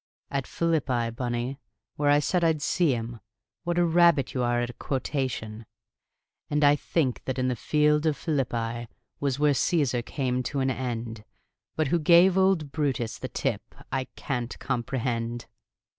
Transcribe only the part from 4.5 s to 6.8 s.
at a quotation! "'And I